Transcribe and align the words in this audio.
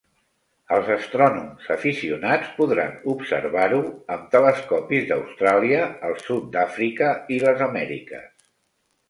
Els 0.75 0.87
astrònoms 0.93 1.67
aficionats 1.75 2.47
podran 2.61 2.95
observar-ho 3.13 3.83
amb 4.17 4.25
telescopis 4.37 5.07
d'Austràlia, 5.13 5.85
el 6.11 6.19
sud 6.25 6.51
d'Àfrica 6.57 7.13
i 7.37 7.41
les 7.47 7.65
Amèriques. 7.69 8.51